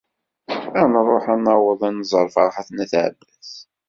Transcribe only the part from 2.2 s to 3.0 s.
Ferḥat n At